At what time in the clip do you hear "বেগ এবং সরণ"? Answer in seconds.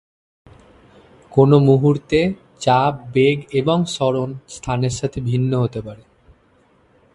3.13-4.29